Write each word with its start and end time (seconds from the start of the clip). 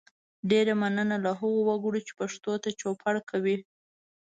ډیره 0.51 0.73
مننه 0.81 1.17
له 1.25 1.31
هغو 1.39 1.59
وګړو 1.69 1.99
چې 2.07 2.13
پښتو 2.19 2.51
ته 2.63 2.69
چوپړ 2.79 3.15
کوي 3.29 3.57